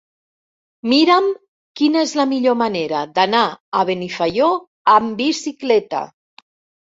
Mira'm 0.93 1.27
quina 1.81 2.01
és 2.05 2.13
la 2.19 2.25
millor 2.31 2.57
manera 2.61 3.01
d'anar 3.19 3.43
a 3.81 3.85
Benifaió 3.91 4.49
amb 4.97 5.15
bicicleta. 5.21 6.03